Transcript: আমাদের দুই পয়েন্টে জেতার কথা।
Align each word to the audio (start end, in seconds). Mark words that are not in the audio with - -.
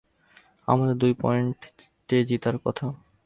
আমাদের 0.67 0.95
দুই 0.97 1.13
পয়েন্টে 1.21 2.17
জেতার 2.25 2.57
কথা। 2.57 2.85